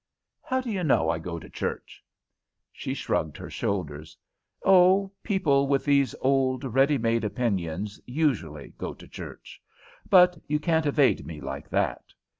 "How 0.41 0.61
do 0.61 0.71
you 0.71 0.83
know 0.83 1.11
I 1.11 1.19
go 1.19 1.37
to 1.37 1.47
church?" 1.47 2.03
She 2.73 2.95
shrugged 2.95 3.37
her 3.37 3.51
shoulders. 3.51 4.17
"Oh, 4.65 5.11
people 5.21 5.67
with 5.67 5.85
these 5.85 6.15
old, 6.21 6.63
ready 6.63 6.97
made 6.97 7.23
opinions 7.23 8.01
usually 8.07 8.73
go 8.79 8.95
to 8.95 9.07
church. 9.07 9.61
But 10.09 10.39
you 10.47 10.59
can't 10.59 10.87
evade 10.87 11.27
me 11.27 11.39
like 11.39 11.69
that." 11.69 12.03